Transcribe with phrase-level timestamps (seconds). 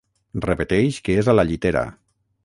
[0.45, 1.85] Repeteix que és a la llitera.